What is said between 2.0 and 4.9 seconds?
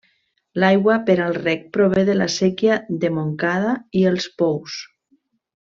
de la séquia de Montcada i els pous.